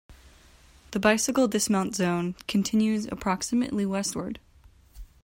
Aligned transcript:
The 0.93 0.99
bicycle 0.99 1.47
dismount 1.47 1.95
zone 1.95 2.33
continues 2.47 3.05
approximately 3.11 3.85
westward. 3.85 4.39